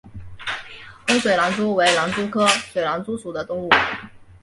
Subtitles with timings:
[1.05, 3.69] 弓水狼蛛为狼蛛科水狼蛛属的动物。